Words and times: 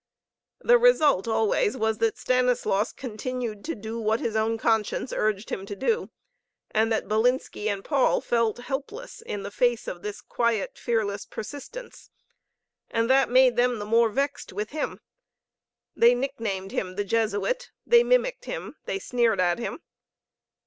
The 0.61 0.79
result 0.79 1.27
always 1.27 1.77
was 1.77 1.99
that 1.99 2.17
Stanislaus 2.17 2.91
continued 2.91 3.63
to 3.65 3.75
do 3.75 3.99
what 3.99 4.19
his 4.19 4.35
own 4.35 4.57
conscience 4.57 5.13
urged 5.13 5.51
him 5.51 5.63
to 5.67 5.75
do, 5.75 6.09
and 6.71 6.91
that 6.91 7.05
Bilinski 7.07 7.67
and 7.69 7.85
Paul 7.85 8.19
felt 8.19 8.57
helpless 8.57 9.21
in 9.21 9.43
the 9.43 9.51
face 9.51 9.87
of 9.87 10.01
his 10.01 10.21
quiet, 10.21 10.79
fearless 10.79 11.27
persistence. 11.27 12.09
And 12.89 13.11
that 13.11 13.29
made 13.29 13.57
them 13.57 13.77
the 13.77 13.85
more 13.85 14.09
vexed 14.09 14.51
with 14.51 14.71
him. 14.71 15.01
They 15.95 16.15
nicknamed 16.15 16.71
him 16.71 16.95
"The 16.95 17.03
Jesuit," 17.03 17.69
they 17.85 18.01
mimicked 18.03 18.45
him, 18.45 18.77
they 18.85 18.97
sneered 18.97 19.39
at 19.39 19.59
him. 19.59 19.83